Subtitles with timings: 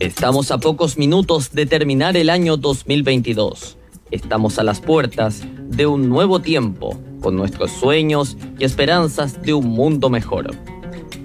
[0.00, 3.76] Estamos a pocos minutos de terminar el año 2022.
[4.10, 9.66] Estamos a las puertas de un nuevo tiempo, con nuestros sueños y esperanzas de un
[9.66, 10.56] mundo mejor.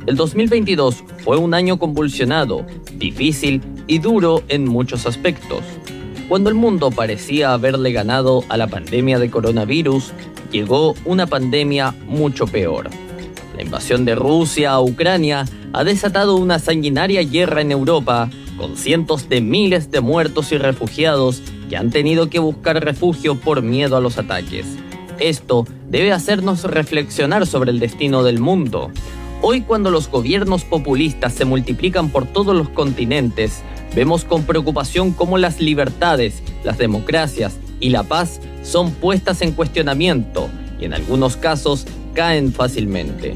[0.08, 2.66] El 2022 fue un año convulsionado,
[2.96, 5.64] difícil y duro en muchos aspectos.
[6.28, 10.12] Cuando el mundo parecía haberle ganado a la pandemia de coronavirus,
[10.52, 12.90] llegó una pandemia mucho peor.
[13.56, 19.30] La invasión de Rusia a Ucrania ha desatado una sanguinaria guerra en Europa con cientos
[19.30, 24.02] de miles de muertos y refugiados que han tenido que buscar refugio por miedo a
[24.02, 24.66] los ataques.
[25.20, 28.92] Esto debe hacernos reflexionar sobre el destino del mundo.
[29.42, 33.62] Hoy cuando los gobiernos populistas se multiplican por todos los continentes,
[33.96, 40.50] vemos con preocupación cómo las libertades, las democracias y la paz son puestas en cuestionamiento
[40.80, 43.36] y en algunos casos caen fácilmente.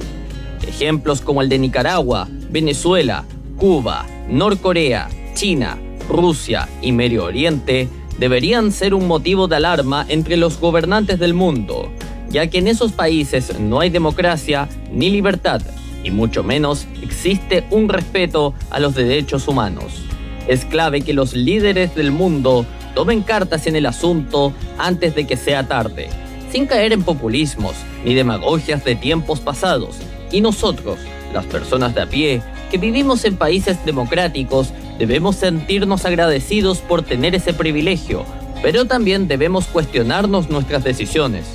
[0.68, 3.26] Ejemplos como el de Nicaragua, Venezuela,
[3.58, 5.78] Cuba, Norcorea, China,
[6.10, 7.88] Rusia y Medio Oriente
[8.18, 11.94] deberían ser un motivo de alarma entre los gobernantes del mundo,
[12.30, 15.62] ya que en esos países no hay democracia ni libertad,
[16.04, 20.02] y mucho menos existe un respeto a los derechos humanos.
[20.50, 25.38] Es clave que los líderes del mundo tomen cartas en el asunto antes de que
[25.38, 26.10] sea tarde,
[26.52, 29.96] sin caer en populismos ni demagogias de tiempos pasados,
[30.34, 31.00] y nosotros,
[31.34, 37.34] las personas de a pie, que vivimos en países democráticos, debemos sentirnos agradecidos por tener
[37.34, 38.26] ese privilegio,
[38.62, 41.46] pero también debemos cuestionarnos nuestras decisiones.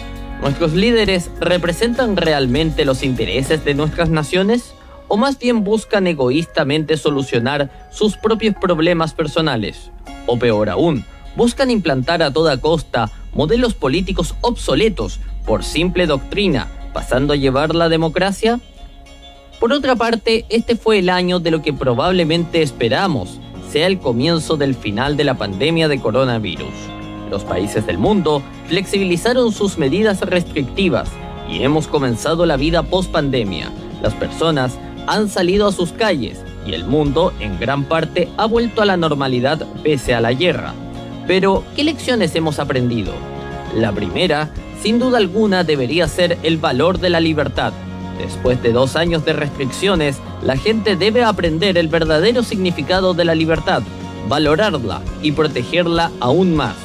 [0.41, 4.75] ¿Nuestros líderes representan realmente los intereses de nuestras naciones?
[5.09, 9.91] ¿O más bien buscan egoístamente solucionar sus propios problemas personales?
[10.27, 11.05] O peor aún,
[11.37, 17.91] buscan implantar a toda costa modelos políticos obsoletos por simple doctrina, pasando a llevar la
[17.91, 18.61] democracia?
[19.65, 23.41] Por otra parte, este fue el año de lo que probablemente esperamos
[23.71, 26.75] sea el comienzo del final de la pandemia de coronavirus.
[27.31, 31.09] Los países del mundo flexibilizaron sus medidas restrictivas
[31.51, 33.73] y hemos comenzado la vida post pandemia.
[34.03, 38.83] Las personas han salido a sus calles y el mundo en gran parte ha vuelto
[38.83, 40.75] a la normalidad pese a la guerra.
[41.27, 43.15] Pero, ¿qué lecciones hemos aprendido?
[43.75, 44.51] La primera,
[44.83, 47.73] sin duda alguna, debería ser el valor de la libertad
[48.19, 53.35] Después de dos años de restricciones, la gente debe aprender el verdadero significado de la
[53.35, 53.83] libertad,
[54.29, 56.77] valorarla y protegerla aún más.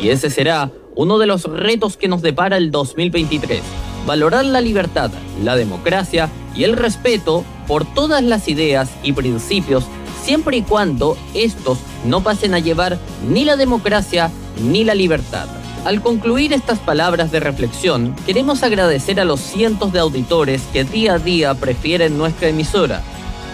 [0.00, 3.62] Y ese será uno de los retos que nos depara el 2023.
[4.06, 5.10] Valorar la libertad,
[5.42, 9.84] la democracia y el respeto por todas las ideas y principios
[10.22, 12.98] siempre y cuando estos no pasen a llevar
[13.28, 14.30] ni la democracia
[14.60, 15.46] ni la libertad.
[15.86, 21.14] Al concluir estas palabras de reflexión, queremos agradecer a los cientos de auditores que día
[21.14, 23.02] a día prefieren nuestra emisora,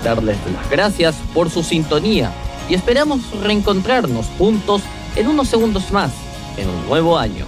[0.02, 2.32] darles las gracias por su sintonía
[2.70, 4.80] y esperamos reencontrarnos juntos
[5.14, 6.10] en unos segundos más,
[6.56, 7.44] en un nuevo año.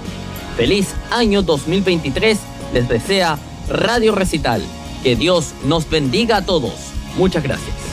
[0.54, 2.38] Feliz año 2023
[2.74, 3.38] les desea
[3.70, 4.62] Radio Recital.
[5.02, 6.74] Que Dios nos bendiga a todos.
[7.16, 7.83] Muchas gracias.